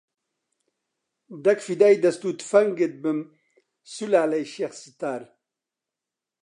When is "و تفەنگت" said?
2.27-2.93